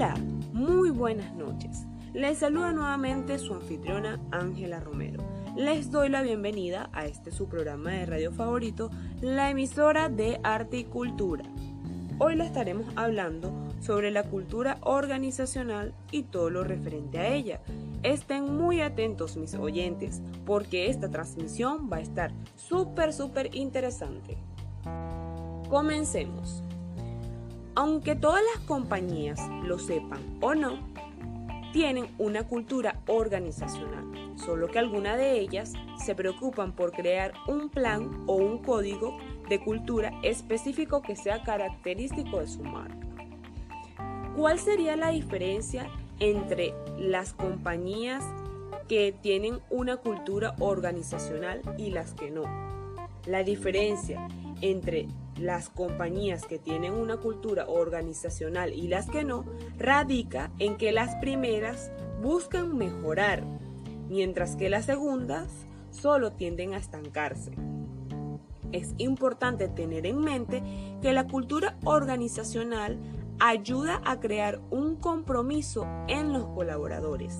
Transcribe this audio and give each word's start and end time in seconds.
Hola, 0.00 0.14
muy 0.52 0.90
buenas 0.90 1.34
noches. 1.34 1.84
Les 2.14 2.38
saluda 2.38 2.70
nuevamente 2.70 3.36
su 3.40 3.52
anfitriona 3.52 4.20
Ángela 4.30 4.78
Romero. 4.78 5.24
Les 5.56 5.90
doy 5.90 6.08
la 6.08 6.22
bienvenida 6.22 6.88
a 6.92 7.04
este 7.04 7.32
su 7.32 7.48
programa 7.48 7.90
de 7.90 8.06
radio 8.06 8.30
favorito, 8.30 8.92
la 9.20 9.50
emisora 9.50 10.08
de 10.08 10.38
arte 10.44 10.78
y 10.78 10.84
cultura. 10.84 11.42
Hoy 12.20 12.36
le 12.36 12.44
estaremos 12.44 12.86
hablando 12.94 13.52
sobre 13.80 14.12
la 14.12 14.22
cultura 14.22 14.78
organizacional 14.82 15.92
y 16.12 16.22
todo 16.22 16.48
lo 16.48 16.62
referente 16.62 17.18
a 17.18 17.34
ella. 17.34 17.60
Estén 18.04 18.56
muy 18.56 18.82
atentos 18.82 19.36
mis 19.36 19.54
oyentes 19.54 20.22
porque 20.46 20.90
esta 20.90 21.10
transmisión 21.10 21.90
va 21.92 21.96
a 21.96 22.02
estar 22.02 22.30
súper 22.54 23.12
súper 23.12 23.52
interesante. 23.52 24.38
Comencemos. 25.68 26.62
Aunque 27.78 28.16
todas 28.16 28.42
las 28.56 28.64
compañías 28.64 29.38
lo 29.62 29.78
sepan 29.78 30.18
o 30.40 30.52
no, 30.52 30.80
tienen 31.72 32.08
una 32.18 32.42
cultura 32.42 33.00
organizacional, 33.06 34.34
solo 34.34 34.66
que 34.66 34.80
algunas 34.80 35.16
de 35.16 35.38
ellas 35.38 35.74
se 36.04 36.16
preocupan 36.16 36.72
por 36.72 36.90
crear 36.90 37.34
un 37.46 37.68
plan 37.68 38.24
o 38.26 38.34
un 38.34 38.58
código 38.58 39.16
de 39.48 39.60
cultura 39.60 40.12
específico 40.24 41.02
que 41.02 41.14
sea 41.14 41.44
característico 41.44 42.40
de 42.40 42.48
su 42.48 42.64
marca. 42.64 43.06
¿Cuál 44.34 44.58
sería 44.58 44.96
la 44.96 45.10
diferencia 45.10 45.88
entre 46.18 46.74
las 46.98 47.32
compañías 47.32 48.24
que 48.88 49.12
tienen 49.12 49.60
una 49.70 49.98
cultura 49.98 50.56
organizacional 50.58 51.62
y 51.78 51.90
las 51.90 52.12
que 52.14 52.32
no? 52.32 52.42
La 53.24 53.44
diferencia 53.44 54.26
entre 54.62 55.06
las 55.38 55.68
compañías 55.68 56.44
que 56.46 56.58
tienen 56.58 56.92
una 56.92 57.18
cultura 57.18 57.66
organizacional 57.66 58.72
y 58.72 58.88
las 58.88 59.08
que 59.08 59.24
no, 59.24 59.44
radica 59.78 60.50
en 60.58 60.76
que 60.76 60.92
las 60.92 61.14
primeras 61.16 61.90
buscan 62.22 62.76
mejorar, 62.76 63.44
mientras 64.08 64.56
que 64.56 64.68
las 64.68 64.84
segundas 64.84 65.48
solo 65.90 66.32
tienden 66.32 66.74
a 66.74 66.78
estancarse. 66.78 67.52
Es 68.72 68.94
importante 68.98 69.68
tener 69.68 70.06
en 70.06 70.20
mente 70.20 70.62
que 71.00 71.12
la 71.12 71.26
cultura 71.26 71.78
organizacional 71.84 72.98
ayuda 73.40 74.02
a 74.04 74.20
crear 74.20 74.60
un 74.70 74.96
compromiso 74.96 75.86
en 76.08 76.32
los 76.32 76.46
colaboradores, 76.48 77.38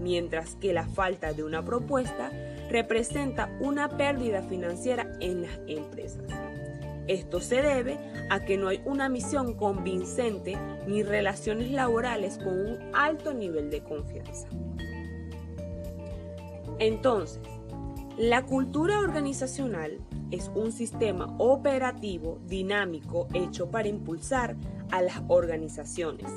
mientras 0.00 0.56
que 0.56 0.72
la 0.72 0.86
falta 0.86 1.32
de 1.32 1.44
una 1.44 1.64
propuesta 1.64 2.30
representa 2.70 3.56
una 3.60 3.96
pérdida 3.96 4.42
financiera 4.42 5.12
en 5.20 5.42
las 5.42 5.60
empresas. 5.68 6.24
Esto 7.08 7.40
se 7.40 7.62
debe 7.62 7.98
a 8.30 8.44
que 8.44 8.56
no 8.56 8.68
hay 8.68 8.80
una 8.84 9.08
misión 9.08 9.54
convincente 9.54 10.56
ni 10.86 11.02
relaciones 11.02 11.70
laborales 11.70 12.38
con 12.38 12.58
un 12.58 12.78
alto 12.94 13.34
nivel 13.34 13.70
de 13.70 13.82
confianza. 13.82 14.48
Entonces, 16.78 17.40
la 18.18 18.44
cultura 18.44 18.98
organizacional 19.00 19.98
es 20.30 20.50
un 20.54 20.72
sistema 20.72 21.34
operativo 21.38 22.40
dinámico 22.46 23.28
hecho 23.34 23.70
para 23.70 23.88
impulsar 23.88 24.56
a 24.90 25.02
las 25.02 25.22
organizaciones. 25.28 26.30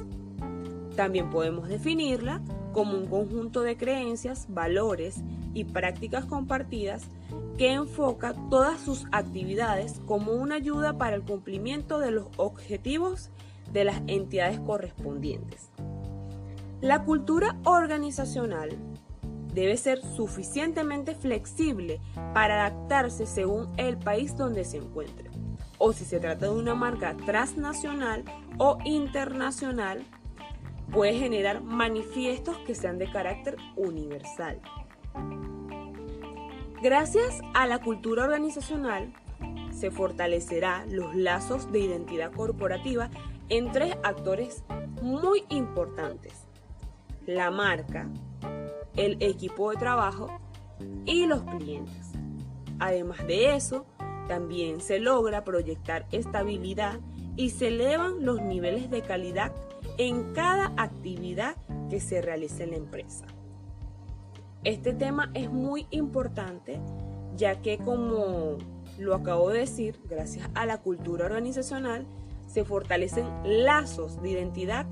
También 0.96 1.30
podemos 1.30 1.68
definirla 1.68 2.42
como 2.76 2.98
un 2.98 3.08
conjunto 3.08 3.62
de 3.62 3.78
creencias, 3.78 4.48
valores 4.50 5.22
y 5.54 5.64
prácticas 5.64 6.26
compartidas 6.26 7.04
que 7.58 7.72
enfoca 7.72 8.36
todas 8.50 8.82
sus 8.82 9.06
actividades 9.14 10.02
como 10.06 10.34
una 10.34 10.56
ayuda 10.56 10.98
para 10.98 11.16
el 11.16 11.24
cumplimiento 11.24 12.00
de 12.00 12.12
los 12.12 12.28
objetivos 12.36 13.30
de 13.72 13.86
las 13.86 14.02
entidades 14.08 14.60
correspondientes. 14.60 15.70
La 16.82 17.06
cultura 17.06 17.58
organizacional 17.64 18.72
debe 19.54 19.78
ser 19.78 20.02
suficientemente 20.02 21.16
flexible 21.16 22.02
para 22.34 22.66
adaptarse 22.66 23.26
según 23.26 23.70
el 23.78 23.98
país 23.98 24.36
donde 24.36 24.66
se 24.66 24.78
encuentre, 24.78 25.30
o 25.78 25.94
si 25.94 26.04
se 26.04 26.20
trata 26.20 26.48
de 26.48 26.52
una 26.52 26.76
marca 26.76 27.16
transnacional 27.26 28.26
o 28.58 28.80
internacional, 28.84 30.04
puede 30.96 31.14
generar 31.14 31.62
manifiestos 31.62 32.58
que 32.60 32.74
sean 32.74 32.98
de 32.98 33.12
carácter 33.12 33.58
universal. 33.76 34.62
Gracias 36.82 37.42
a 37.54 37.68
la 37.68 37.80
cultura 37.80 38.24
organizacional 38.24 39.12
se 39.72 39.92
fortalecerá 39.92 40.86
los 40.90 41.14
lazos 41.14 41.70
de 41.70 41.80
identidad 41.80 42.32
corporativa 42.32 43.10
en 43.50 43.74
tres 43.74 43.98
actores 44.04 44.64
muy 45.02 45.44
importantes. 45.50 46.48
La 47.26 47.52
marca, 47.52 48.10
el 48.96 49.22
equipo 49.22 49.72
de 49.72 49.78
trabajo 49.78 50.40
y 51.06 51.26
los 51.26 51.44
clientes. 51.44 52.14
Además 52.80 53.28
de 53.28 53.54
eso, 53.54 53.86
también 54.30 54.80
se 54.80 55.00
logra 55.00 55.44
proyectar 55.44 56.06
estabilidad 56.14 57.02
y 57.36 57.50
se 57.50 57.68
elevan 57.68 58.24
los 58.26 58.42
niveles 58.42 58.90
de 58.90 59.02
calidad 59.02 59.52
en 59.98 60.34
cada 60.34 60.74
actividad 60.78 61.56
que 61.90 62.00
se 62.00 62.22
realice 62.22 62.64
en 62.64 62.72
la 62.72 62.78
empresa. 62.78 63.26
Este 64.64 64.94
tema 64.94 65.32
es 65.34 65.52
muy 65.52 65.88
importante 65.92 66.80
ya 67.36 67.62
que 67.62 67.78
como 67.78 68.58
lo 68.98 69.16
acabo 69.16 69.50
de 69.50 69.60
decir, 69.60 70.00
gracias 70.10 70.50
a 70.56 70.66
la 70.66 70.78
cultura 70.78 71.26
organizacional, 71.26 72.06
se 72.48 72.64
fortalecen 72.64 73.28
lazos 73.44 74.22
de 74.22 74.32
identidad 74.32 74.86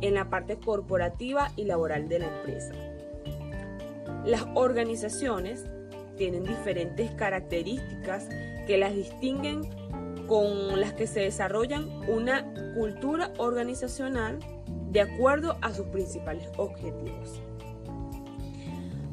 en 0.00 0.14
la 0.14 0.28
parte 0.28 0.58
corporativa 0.58 1.50
y 1.56 1.64
laboral 1.64 2.08
de 2.08 2.18
la 2.18 2.36
empresa. 2.36 2.74
Las 4.24 4.44
organizaciones 4.54 5.64
tienen 6.16 6.44
diferentes 6.44 7.10
características 7.12 8.28
que 8.66 8.78
las 8.78 8.94
distinguen 8.94 9.62
con 10.26 10.80
las 10.80 10.92
que 10.94 11.06
se 11.06 11.20
desarrollan 11.20 11.88
una 12.08 12.44
cultura 12.74 13.32
organizacional 13.38 14.38
de 14.90 15.00
acuerdo 15.00 15.56
a 15.60 15.72
sus 15.72 15.86
principales 15.86 16.48
objetivos. 16.56 17.40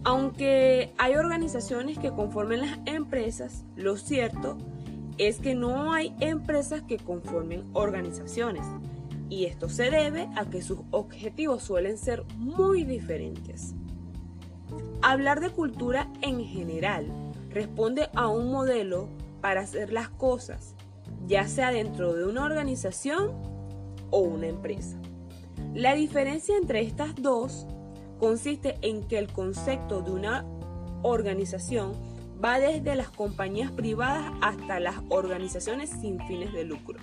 Aunque 0.03 0.93
hay 0.97 1.15
organizaciones 1.15 1.99
que 1.99 2.11
conformen 2.11 2.61
las 2.61 2.79
empresas, 2.85 3.65
lo 3.75 3.97
cierto 3.97 4.57
es 5.17 5.39
que 5.39 5.53
no 5.53 5.93
hay 5.93 6.15
empresas 6.19 6.81
que 6.81 6.97
conformen 6.97 7.69
organizaciones. 7.73 8.65
Y 9.29 9.45
esto 9.45 9.69
se 9.69 9.91
debe 9.91 10.27
a 10.35 10.49
que 10.49 10.61
sus 10.61 10.79
objetivos 10.89 11.63
suelen 11.63 11.97
ser 11.97 12.23
muy 12.37 12.83
diferentes. 12.83 13.75
Hablar 15.01 15.39
de 15.39 15.51
cultura 15.51 16.09
en 16.21 16.43
general 16.43 17.05
responde 17.49 18.09
a 18.15 18.27
un 18.27 18.51
modelo 18.51 19.07
para 19.41 19.61
hacer 19.61 19.93
las 19.93 20.09
cosas, 20.09 20.75
ya 21.27 21.47
sea 21.47 21.71
dentro 21.71 22.13
de 22.13 22.25
una 22.25 22.45
organización 22.45 23.31
o 24.09 24.19
una 24.19 24.47
empresa. 24.47 24.97
La 25.73 25.95
diferencia 25.95 26.55
entre 26.57 26.81
estas 26.81 27.15
dos 27.15 27.65
consiste 28.19 28.77
en 28.81 29.03
que 29.07 29.17
el 29.17 29.31
concepto 29.31 30.01
de 30.01 30.11
una 30.11 30.45
organización 31.03 31.93
va 32.43 32.59
desde 32.59 32.95
las 32.95 33.09
compañías 33.09 33.71
privadas 33.71 34.31
hasta 34.41 34.79
las 34.79 34.95
organizaciones 35.09 35.89
sin 35.89 36.19
fines 36.27 36.53
de 36.53 36.65
lucro. 36.65 36.99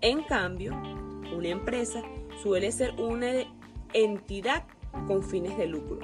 En 0.00 0.22
cambio, 0.22 0.72
una 1.36 1.48
empresa 1.48 2.02
suele 2.42 2.72
ser 2.72 2.94
una 3.00 3.30
entidad 3.92 4.64
con 5.06 5.22
fines 5.22 5.56
de 5.56 5.66
lucro. 5.66 6.00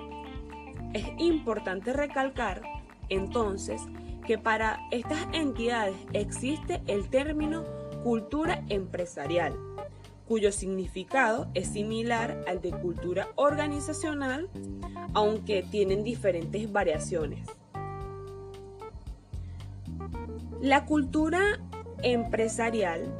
Es 0.92 1.06
importante 1.18 1.92
recalcar 1.92 2.62
entonces 3.08 3.82
que 4.26 4.38
para 4.38 4.80
estas 4.90 5.26
entidades 5.32 5.96
existe 6.12 6.82
el 6.86 7.08
término 7.08 7.64
cultura 8.02 8.64
empresarial, 8.68 9.56
cuyo 10.26 10.52
significado 10.52 11.48
es 11.54 11.68
similar 11.68 12.44
al 12.46 12.60
de 12.60 12.70
cultura 12.70 13.28
organizacional, 13.36 14.50
aunque 15.14 15.62
tienen 15.62 16.04
diferentes 16.04 16.70
variaciones. 16.70 17.48
La 20.60 20.84
cultura 20.84 21.60
empresarial 22.02 23.14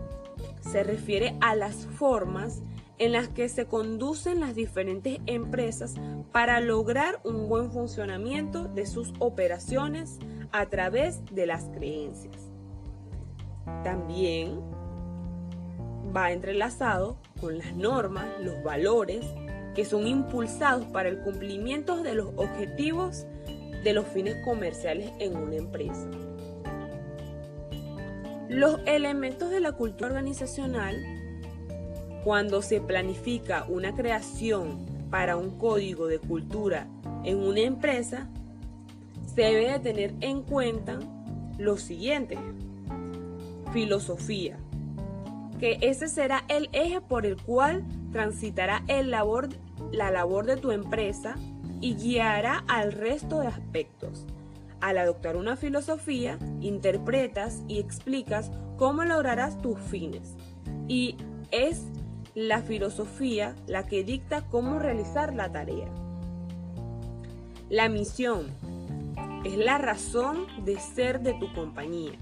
se 0.60 0.82
refiere 0.82 1.36
a 1.40 1.54
las 1.54 1.86
formas 1.86 2.62
en 2.98 3.12
las 3.12 3.28
que 3.28 3.48
se 3.48 3.66
conducen 3.66 4.40
las 4.40 4.54
diferentes 4.54 5.20
empresas 5.26 5.94
para 6.32 6.60
lograr 6.60 7.20
un 7.24 7.48
buen 7.48 7.70
funcionamiento 7.70 8.64
de 8.64 8.86
sus 8.86 9.12
operaciones 9.18 10.18
a 10.58 10.66
través 10.66 11.24
de 11.34 11.46
las 11.46 11.64
creencias. 11.74 12.36
También 13.84 14.60
va 16.16 16.32
entrelazado 16.32 17.18
con 17.40 17.58
las 17.58 17.74
normas, 17.74 18.26
los 18.40 18.62
valores 18.62 19.26
que 19.74 19.84
son 19.84 20.06
impulsados 20.06 20.86
para 20.86 21.08
el 21.08 21.20
cumplimiento 21.20 22.02
de 22.02 22.14
los 22.14 22.28
objetivos 22.36 23.26
de 23.84 23.92
los 23.92 24.06
fines 24.06 24.36
comerciales 24.44 25.12
en 25.18 25.36
una 25.36 25.56
empresa. 25.56 26.08
Los 28.48 28.80
elementos 28.86 29.50
de 29.50 29.60
la 29.60 29.72
cultura 29.72 30.10
organizacional 30.10 30.96
Cuando 32.24 32.62
se 32.62 32.80
planifica 32.80 33.66
una 33.68 33.94
creación 33.94 34.84
para 35.10 35.36
un 35.36 35.58
código 35.58 36.08
de 36.08 36.18
cultura 36.18 36.88
en 37.22 37.38
una 37.38 37.60
empresa, 37.60 38.28
debe 39.36 39.70
de 39.70 39.78
tener 39.78 40.14
en 40.20 40.42
cuenta 40.42 40.98
lo 41.58 41.76
siguiente. 41.76 42.38
Filosofía, 43.72 44.56
que 45.60 45.78
ese 45.82 46.08
será 46.08 46.44
el 46.48 46.68
eje 46.72 47.00
por 47.00 47.26
el 47.26 47.40
cual 47.40 47.84
transitará 48.12 48.82
el 48.88 49.10
labor, 49.10 49.50
la 49.92 50.10
labor 50.10 50.46
de 50.46 50.56
tu 50.56 50.72
empresa 50.72 51.36
y 51.80 51.94
guiará 51.94 52.64
al 52.68 52.92
resto 52.92 53.40
de 53.40 53.48
aspectos. 53.48 54.24
Al 54.80 54.98
adoptar 54.98 55.36
una 55.36 55.56
filosofía, 55.56 56.38
interpretas 56.60 57.62
y 57.68 57.78
explicas 57.78 58.50
cómo 58.76 59.04
lograrás 59.04 59.60
tus 59.60 59.78
fines. 59.78 60.34
Y 60.88 61.16
es 61.50 61.82
la 62.34 62.62
filosofía 62.62 63.54
la 63.66 63.86
que 63.86 64.04
dicta 64.04 64.46
cómo 64.50 64.78
realizar 64.78 65.34
la 65.34 65.50
tarea. 65.50 65.88
La 67.68 67.88
misión 67.88 68.46
es 69.46 69.56
la 69.56 69.78
razón 69.78 70.48
de 70.64 70.76
ser 70.80 71.20
de 71.20 71.34
tu 71.34 71.52
compañía 71.52 72.18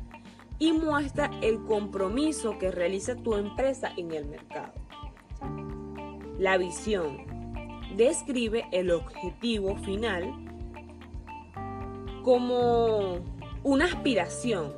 y 0.58 0.72
muestra 0.72 1.30
el 1.40 1.64
compromiso 1.64 2.58
que 2.58 2.70
realiza 2.70 3.16
tu 3.16 3.34
empresa 3.34 3.92
en 3.96 4.12
el 4.12 4.26
mercado. 4.26 4.74
La 6.38 6.58
visión 6.58 7.16
describe 7.96 8.66
el 8.72 8.90
objetivo 8.90 9.74
final 9.76 10.34
como 12.22 13.20
una 13.62 13.86
aspiración, 13.86 14.74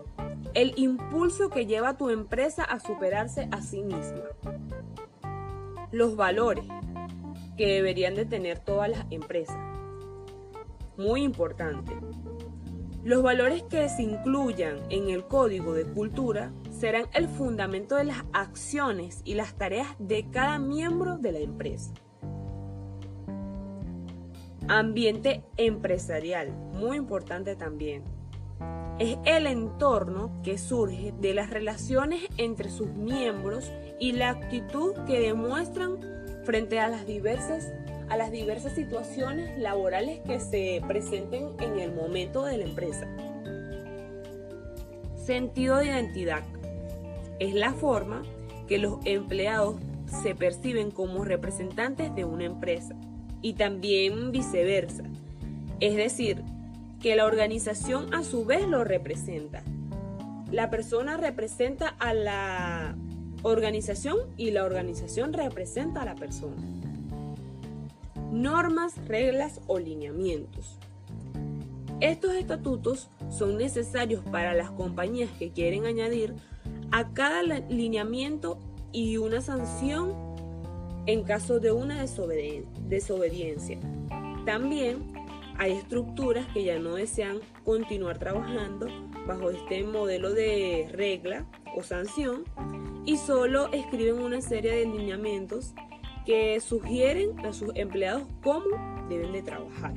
el 0.55 0.73
impulso 0.77 1.51
que 1.51 1.67
lleva 1.67 1.91
a 1.91 1.97
tu 1.97 2.11
empresa 2.11 2.63
a 2.63 2.79
superarse 2.79 3.49
a 3.51 3.61
sí 3.61 3.83
misma. 3.83 4.23
Los 5.91 6.15
valores 6.15 6.65
que 7.57 7.67
deberían 7.67 8.15
de 8.15 8.25
tener 8.25 8.61
todas 8.61 8.89
las 8.89 9.05
empresas. 9.11 9.59
Muy 10.97 11.25
importante. 11.25 11.93
Los 13.07 13.23
valores 13.23 13.63
que 13.63 13.89
se 13.89 14.03
incluyan 14.03 14.81
en 14.91 15.11
el 15.11 15.29
código 15.29 15.75
de 15.75 15.85
cultura 15.85 16.51
serán 16.77 17.07
el 17.15 17.29
fundamento 17.29 17.95
de 17.95 18.03
las 18.03 18.25
acciones 18.33 19.23
y 19.25 19.35
las 19.35 19.55
tareas 19.55 19.87
de 20.01 20.29
cada 20.29 20.59
miembro 20.59 21.17
de 21.17 21.31
la 21.31 21.39
empresa. 21.39 21.95
Ambiente 24.67 25.45
empresarial, 25.57 26.51
muy 26.51 26.97
importante 26.97 27.55
también. 27.55 28.03
Es 28.99 29.17
el 29.25 29.47
entorno 29.47 30.43
que 30.43 30.59
surge 30.59 31.15
de 31.21 31.33
las 31.33 31.51
relaciones 31.51 32.23
entre 32.39 32.71
sus 32.71 32.89
miembros 32.89 33.71
y 34.01 34.15
la 34.15 34.31
actitud 34.31 34.95
que 35.07 35.21
demuestran 35.21 36.01
frente 36.43 36.81
a 36.81 36.89
las 36.89 37.07
diversas 37.07 37.73
a 38.09 38.17
las 38.17 38.31
diversas 38.31 38.75
situaciones 38.75 39.59
laborales 39.59 40.21
que 40.21 40.41
se 40.41 40.81
presenten 40.87 41.51
en 41.61 41.79
el 41.79 41.93
momento 41.93 42.45
de 42.45 42.59
la 42.59 42.65
empresa. 42.65 43.07
Sentido 45.25 45.79
de 45.79 45.87
identidad 45.87 46.45
es 47.41 47.55
la 47.55 47.73
forma 47.73 48.23
que 48.69 48.79
los 48.79 48.99
empleados 49.05 49.77
se 50.23 50.35
perciben 50.35 50.91
como 50.91 51.25
representantes 51.25 52.15
de 52.15 52.25
una 52.25 52.45
empresa 52.45 52.95
y 53.43 53.55
también 53.55 54.31
viceversa. 54.31 55.03
Es 55.81 55.97
decir, 55.97 56.43
que 57.01 57.17
la 57.17 57.27
organización 57.27 58.15
a 58.15 58.23
su 58.23 58.45
vez 58.45 58.67
lo 58.67 58.85
representa. 58.85 59.63
La 60.51 60.71
persona 60.71 61.17
representa 61.17 61.89
a 61.89 62.15
la 62.15 62.97
organización 63.43 64.19
y 64.37 64.53
la 64.53 64.65
organización 64.65 65.33
representa 65.33 66.03
a 66.03 66.05
la 66.05 66.15
persona 66.15 66.57
normas, 68.37 68.95
reglas 69.07 69.61
o 69.67 69.79
lineamientos. 69.79 70.79
Estos 72.01 72.35
estatutos 72.35 73.09
son 73.31 73.57
necesarios 73.57 74.23
para 74.31 74.53
las 74.53 74.71
compañías 74.71 75.31
que 75.39 75.51
quieren 75.51 75.87
añadir 75.87 76.35
a 76.93 77.13
cada 77.15 77.43
lineamiento 77.43 78.59
y 78.93 79.17
una 79.17 79.41
sanción 79.41 80.13
en 81.07 81.23
caso 81.23 81.59
de 81.59 81.73
una 81.73 82.05
desobediencia. 82.05 83.79
También 84.45 85.13
hay 85.59 85.73
estructuras 85.73 86.47
que 86.53 86.65
ya 86.65 86.79
no 86.79 86.97
desean 86.97 87.41
continuar 87.65 88.19
trabajando 88.19 88.89
bajo 89.27 89.51
este 89.51 89.83
modelo 89.85 90.33
de 90.33 90.89
regla 90.93 91.47
o 91.75 91.83
sanción 91.83 92.45
y 93.07 93.17
solo 93.17 93.73
escriben 93.73 94.21
una 94.21 94.43
serie 94.43 94.73
de 94.73 94.85
lineamientos 94.85 95.73
que 96.27 96.61
sugieren 96.61 97.39
a 97.47 97.53
sus 97.53 97.71
empleados 97.77 98.25
cómo 98.43 99.07
deben 99.09 99.33
de 99.33 99.43
trabajar. 99.43 99.95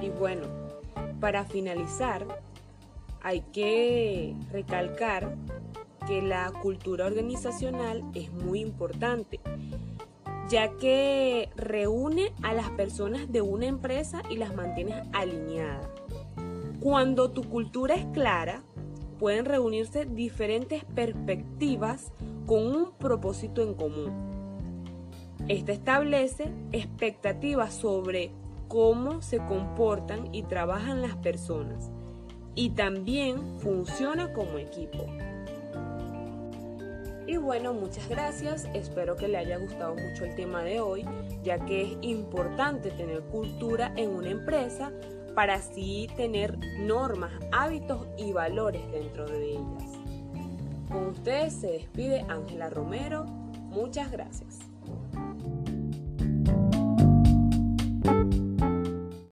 Y 0.00 0.08
bueno, 0.08 0.46
para 1.18 1.44
finalizar, 1.44 2.24
hay 3.20 3.40
que 3.52 4.36
recalcar 4.52 5.36
que 6.06 6.22
la 6.22 6.50
cultura 6.62 7.06
organizacional 7.06 8.04
es 8.14 8.32
muy 8.32 8.60
importante, 8.60 9.40
ya 10.48 10.76
que 10.78 11.50
reúne 11.56 12.32
a 12.42 12.54
las 12.54 12.70
personas 12.70 13.30
de 13.30 13.42
una 13.42 13.66
empresa 13.66 14.22
y 14.30 14.36
las 14.36 14.54
mantiene 14.54 15.02
alineadas. 15.12 15.88
Cuando 16.78 17.32
tu 17.32 17.42
cultura 17.42 17.96
es 17.96 18.06
clara, 18.06 18.62
pueden 19.18 19.44
reunirse 19.44 20.06
diferentes 20.06 20.84
perspectivas 20.84 22.12
con 22.46 22.74
un 22.74 22.92
propósito 22.92 23.62
en 23.62 23.74
común 23.74 24.29
esta 25.50 25.72
establece 25.72 26.52
expectativas 26.70 27.74
sobre 27.74 28.30
cómo 28.68 29.20
se 29.20 29.38
comportan 29.38 30.32
y 30.32 30.44
trabajan 30.44 31.02
las 31.02 31.16
personas 31.16 31.90
y 32.54 32.70
también 32.70 33.58
funciona 33.58 34.32
como 34.32 34.58
equipo. 34.58 35.06
Y 37.26 37.36
bueno, 37.36 37.74
muchas 37.74 38.08
gracias. 38.08 38.68
Espero 38.74 39.16
que 39.16 39.26
le 39.26 39.38
haya 39.38 39.58
gustado 39.58 39.96
mucho 39.96 40.24
el 40.24 40.36
tema 40.36 40.62
de 40.62 40.78
hoy, 40.80 41.04
ya 41.42 41.58
que 41.64 41.82
es 41.82 41.98
importante 42.00 42.92
tener 42.92 43.22
cultura 43.22 43.92
en 43.96 44.10
una 44.10 44.30
empresa 44.30 44.92
para 45.34 45.54
así 45.54 46.08
tener 46.16 46.58
normas, 46.78 47.32
hábitos 47.50 48.06
y 48.16 48.32
valores 48.32 48.82
dentro 48.92 49.26
de 49.26 49.52
ellas. 49.54 49.98
Con 50.88 51.08
ustedes 51.08 51.54
se 51.54 51.72
despide 51.72 52.24
Ángela 52.28 52.70
Romero. 52.70 53.24
Muchas 53.70 54.12
gracias. 54.12 54.69